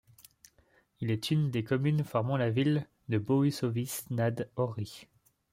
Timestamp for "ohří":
4.57-5.07